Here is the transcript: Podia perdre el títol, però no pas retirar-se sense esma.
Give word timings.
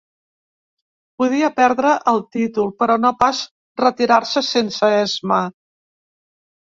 Podia 1.23 1.49
perdre 1.59 1.91
el 2.13 2.17
títol, 2.37 2.71
però 2.79 2.95
no 3.03 3.13
pas 3.21 3.43
retirar-se 3.83 4.47
sense 4.51 4.91
esma. 5.07 5.43